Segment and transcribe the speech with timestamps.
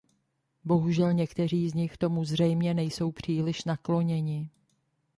[0.63, 4.49] Bohužel, někteří z nich tomu zřejmě nejsou příliš nakloněni.